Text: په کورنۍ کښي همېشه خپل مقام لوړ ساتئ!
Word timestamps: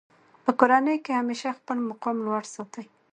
په 0.45 0.51
کورنۍ 0.59 0.97
کښي 1.05 1.13
همېشه 1.21 1.57
خپل 1.59 1.77
مقام 1.89 2.17
لوړ 2.25 2.43
ساتئ! 2.53 2.85